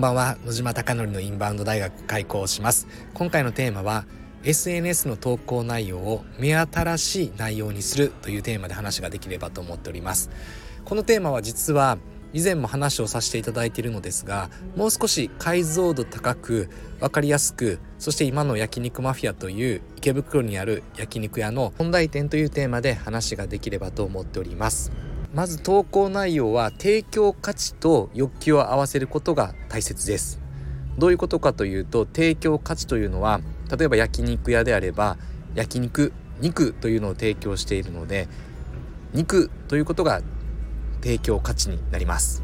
[0.00, 0.38] んばんは。
[0.46, 2.88] 野島貴則のインバウンド大学開校します。
[3.12, 4.06] 今回のテーマは
[4.44, 10.30] SNS の投稿内容を目新しい内容にするというテーマで話ができればと思っております。
[10.86, 11.98] このテーマは実は
[12.32, 16.70] 以前も話をさせていただいているのですがもう少し解像度高く
[17.00, 25.09] 分かりやすくそして今の焼肉マフィアという池袋にある焼肉屋の本題店というテーマで話ができればと思っております。
[25.32, 30.40] まず投稿内容は提供価値と欲求を合わせることが大切です。
[30.98, 33.40] どういうことかというと提供価値というのは
[33.76, 35.18] 例えば焼肉屋であれば
[35.54, 38.28] 焼肉肉というのを提供しているので
[39.12, 40.20] 肉ということが
[41.00, 42.42] 提供価値になります。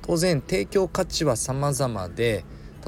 [0.00, 2.44] 当然提供価値は様々で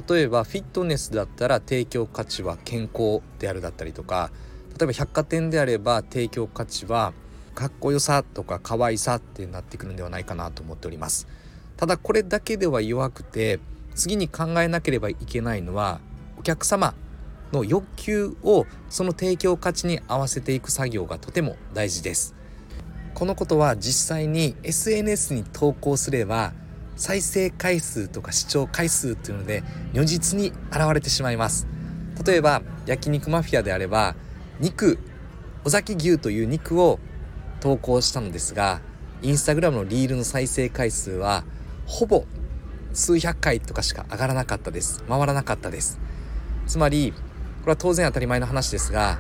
[0.08, 4.30] 例えばフィットネスだったら提供価値は健康であるだったりとか
[4.78, 7.14] 例えば百貨店であれば提供価値は
[7.56, 11.26] かっこよさとか可愛さってなってくるんではないかなと思っております。
[11.78, 13.60] ただこれだけでは弱くて
[13.94, 16.00] 次に考えなければいけないのは
[16.38, 16.94] お客様
[17.52, 22.34] の欲求をその提供価値に合わせていく作業がとても大事です。
[23.14, 26.52] このことは実際に SNS に投稿すれば
[26.94, 29.64] 再生回数とか視聴回数っていうので
[29.94, 31.66] 如実に現れてしまいます。
[32.26, 34.14] 例えば焼肉マフィアであれば
[34.60, 34.98] 肉
[35.64, 36.98] 尾崎牛という肉を
[37.66, 38.80] 投稿したのですが
[39.22, 41.42] インスタグラムのリールの再生回数は
[41.84, 42.24] ほぼ
[42.92, 45.02] 数百回とかしか上がらなかったです。
[45.08, 45.98] 回らなかったです。
[46.68, 47.12] つまり
[47.62, 49.18] これは当然当たり前の話ですが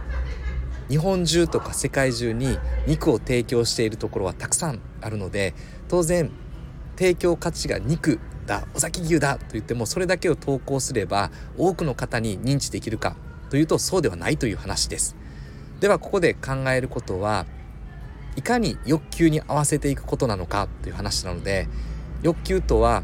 [0.88, 5.52] 日本中とか世界中に肉を提供しているところはたくさんあるので
[5.88, 6.30] 当然
[6.96, 13.16] 提供価値が肉だ尾崎牛だと言ってもそれだけを投稿すれば多くの方に認知できるか
[13.50, 15.16] というとそうではないという話です。
[15.80, 17.44] ではここで考えることは
[18.36, 21.68] いかに欲求に合わせていくことなのかという話なので
[22.22, 23.02] 欲求とは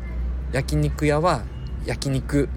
[0.52, 1.44] 焼肉屋は
[1.86, 2.48] 焼肉、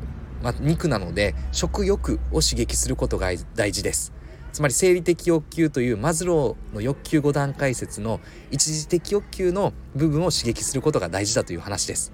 [0.43, 4.13] まあ、肉なので食欲を刺激することが大事です。
[4.51, 8.21] つまり生理的欲求というマズローの欲求5段階説の
[8.51, 12.13] 一時的欲求の部分を刺激することが大事だという話です。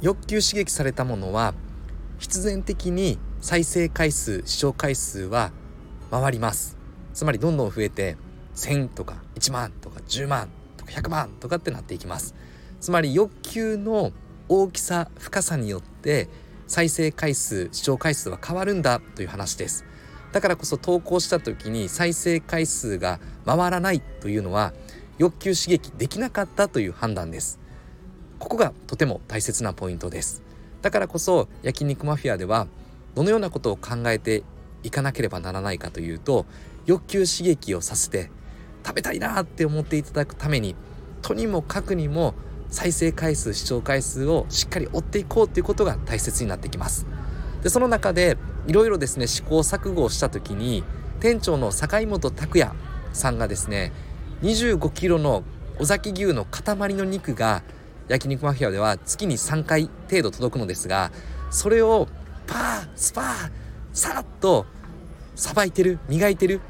[0.00, 1.54] 欲求刺激されたものは
[2.18, 5.52] 必然的に再生回数視聴回数は
[6.10, 6.76] 回ります。
[7.14, 8.16] つまりどんどん増えて
[8.54, 12.34] 1000とか1万とか10万とか100万とかってなっていきます。
[12.80, 14.12] つまり欲求の
[14.48, 16.28] 大きさ深さによって
[16.66, 19.84] 再生回数視聴回数は変わるんだという話です。
[20.32, 24.72] だからこそ投稿した時に再生回数が回らないというのは
[25.18, 27.60] 欲求刺激できなかったという判断です。
[28.38, 30.42] ここがとても大切なポイントです。
[30.80, 32.66] だからこそ焼肉マフィアでは
[33.14, 34.42] どのようなことを考えて
[34.82, 36.46] いかなければならないかというと
[36.86, 38.30] 欲求刺激をさせて
[38.84, 40.74] 食べたいなって思っていただくために
[41.22, 42.34] とにもかくにも
[42.68, 47.06] 再生回数視聴回数をしっかり追っていこうということが大切になってきます。
[47.62, 50.82] でその中でいろいろですね試行錯誤をした時に
[51.20, 52.72] 店長の坂本拓也
[53.12, 53.92] さんがですね
[54.42, 55.44] 25キロの
[55.78, 57.62] 尾崎牛の塊の肉が
[58.08, 61.12] 焼肉マフィアでは月に3回程度届くのですが
[61.50, 62.08] それを
[62.46, 63.50] パースパー
[63.92, 64.66] さらっと
[65.34, 66.60] さばいてる磨いてる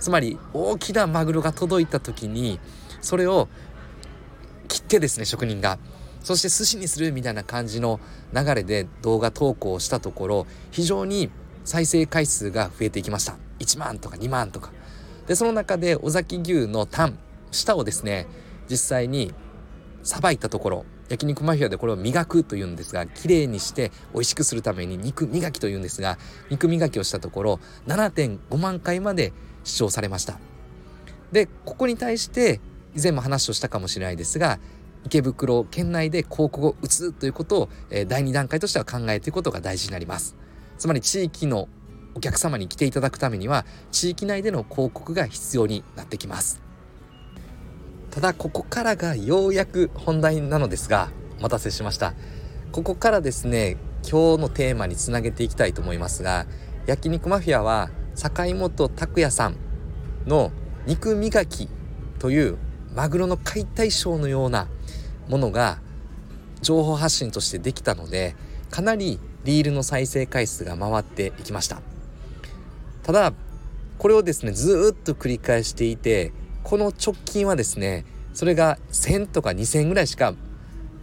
[0.00, 2.58] つまり大きなマグロが届いた時に
[3.00, 3.48] それを
[4.68, 5.78] 切ってですね職人が。
[6.22, 7.98] そして寿司にするみたいな感じの
[8.34, 11.30] 流れで動画投稿したところ非常に
[11.64, 13.36] 再生回数が増えていきました。
[13.58, 14.70] 1万とか2万とか。
[15.26, 17.18] でその中で尾崎牛のタン
[17.50, 18.26] 舌をですね
[18.68, 19.32] 実際に
[20.02, 26.18] さばいたところ焼肉マフィアでこれを磨くというんですが綺麗にして美味しくするために肉磨きというんですが
[26.50, 29.32] 肉磨きをしたところ7.5万回まで
[29.64, 30.38] 視聴されました。
[31.32, 32.60] でここに対して
[32.96, 34.58] 以前も話をしたかもしれないですが
[35.04, 40.36] 池袋県内で広告を打つということを、えー、第2段階としては考えていくことが大事になります。
[40.78, 41.68] つまり地域の
[42.14, 46.60] お客様に来ていただくためには地域内での広告が必要になってきます。
[48.10, 52.14] ただここからがようやく本題なのですがお待たせしました。
[52.72, 56.46] ここからですね今日のテーマにつなげていきたいと思いますが
[56.86, 57.90] 焼肉マフィアは
[58.20, 59.56] 坂本拓也さん
[60.26, 60.52] の
[60.84, 61.70] 肉磨き
[62.18, 62.58] という
[62.94, 64.68] マグロの解体ショーのような
[65.30, 65.78] ものが
[66.60, 68.36] 情報発信としてできたので
[68.70, 71.80] かなりリールの再生回数が回っていきました。
[73.04, 73.32] ただ
[73.96, 80.34] これをですねずっと繰り返していてこの直近はですねそれが1000とか2000ぐらいしか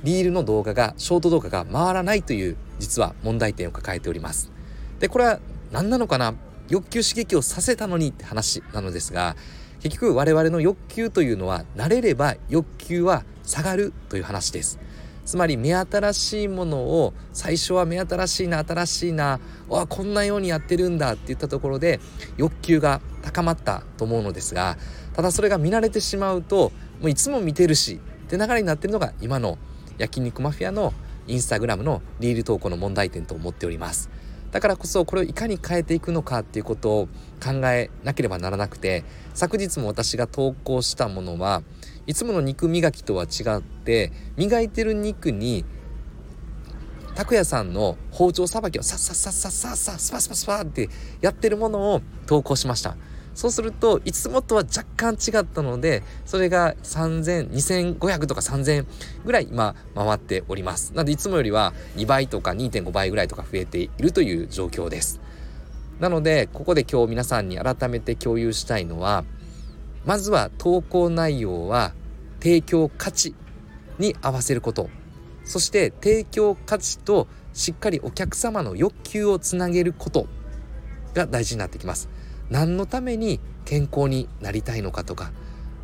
[0.04, 4.52] リールの動画がショート動画が回らないという実は問題点を抱えております。
[5.00, 5.40] でこれは
[5.72, 6.36] 何なのかな？
[6.70, 9.36] 欲求刺激をさせたのにって話なのですが
[9.80, 14.80] 結局我々の欲求というのは慣れれば欲求は下がるという話です。
[15.28, 22.00] つまり目新しいものを最初は目新しいな新しいなわこんなようにやってるんだって言ったところで
[22.38, 24.78] 欲求が高まったと思うのですが
[25.14, 26.72] ただそれが見慣れてしまうと
[27.02, 29.58] もういつも見てるしって流れになってるのが今の
[29.98, 30.94] 焼肉マフィアの
[31.28, 34.10] インスタグラムのリール投稿の問題点と思っております。
[34.58, 37.08] だからこそこれをいかに変えていくのかっていうことを
[37.40, 39.04] 考えなければならなくて
[39.36, 41.62] 昨日も私が投稿したものは
[42.08, 45.64] いつもの肉磨きとは違って磨いてる肉に
[47.14, 50.90] 拓也さんの包丁さばきをさっさっさっさっさっさスパスパスパって
[51.22, 52.98] やってるものを投稿しました。
[53.38, 58.88] そうするといつもとは若干違ったのでそれが30002500とか3000
[59.26, 60.92] ぐらい今回っております。
[60.96, 65.22] なのでいつもよりは2倍とか2.5倍ぐらいとか増えているという状況です。
[66.00, 69.24] なのでここで今日皆さんに改めて共有したいのは
[70.04, 71.94] まずは投稿内容は
[72.40, 73.36] 提供価値
[74.00, 74.90] に合わせること。
[75.44, 80.26] そして提供価値としっかりお客様の欲求をつなげること
[81.14, 82.10] が大事になってきます。
[82.50, 85.32] 何のために健康になりたいのかとか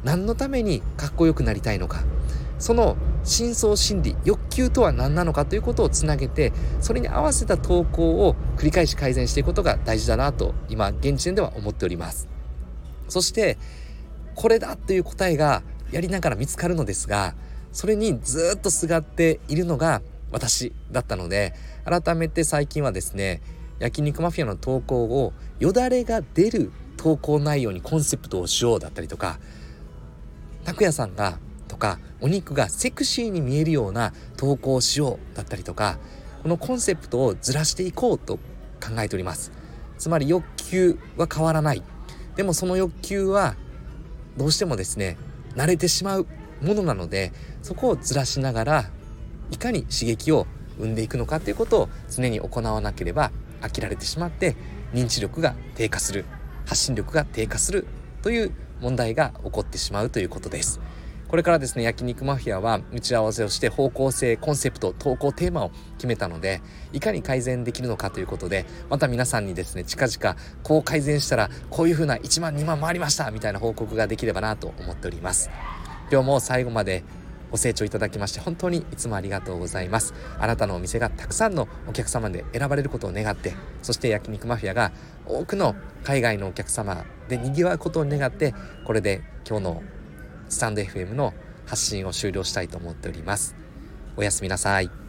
[0.03, 2.03] 何のためにかっこよくなりたいのか。
[2.59, 2.95] その
[3.25, 12.29] 深層心理欲求とは何なのかということをつなげてそれに合わせた投稿を繰り返し改善していくことが大事だなと今現時点では思っております。
[13.09, 13.57] そして
[14.35, 15.61] これだという答えが
[15.91, 17.35] やりながら見つかるのですが
[17.71, 20.01] それにずっとすがっているのが
[20.31, 21.53] 私だったので
[21.85, 23.41] 改めて最近はですね
[23.83, 29.39] 焼肉マフィアの投稿をよだれが出る投稿内容にコンセプトをしようだったりとか
[30.63, 31.37] 拓也さんが
[31.67, 35.97] とかお肉がセクシーに見えるような投稿をしようだったりとか
[36.43, 38.37] このコンセプトをずらしていこうと
[38.81, 39.51] 考えております。
[39.97, 41.83] つまり欲求は変わらない。
[42.37, 43.55] でもその欲求は
[44.37, 45.17] どうしてもですね
[45.55, 46.27] 慣れてしまう
[46.61, 48.89] ものなのでそこをずらしながら
[49.51, 50.47] いかに刺激を
[50.77, 53.31] 生んでいくのかということを常に行わなければ
[53.63, 54.55] 飽きられてしまって
[54.93, 56.25] 認知力が低下する
[56.65, 57.87] 発信力が低下する
[58.21, 58.51] という
[58.81, 60.79] 問題が起こってしまうということです。
[61.33, 66.61] これからですね焼肉マフィアは打ち合わせをして方向性コンセプト投稿テーマを決めたので
[66.91, 75.49] いかに改善できるのかということでまた皆さんにですね近々こう改善したらこういう風な1万2万回りましたみたいな報告ができればなと思っております
[76.11, 77.03] 今日も最後まで
[77.53, 83.53] ご清聴いただきまして本当にいつもありがとうございますあなたのお店がたくさんのお客様で選ばれることを願って
[83.83, 84.91] そして焼肉マフィアが
[85.27, 88.55] 多くの海外のお客様で賑わうことを願って
[88.85, 89.83] これで今日の
[90.49, 91.35] スタンド FM の
[91.67, 93.55] 発信を終了したいと思っております。
[94.17, 95.02] おやすみなさい。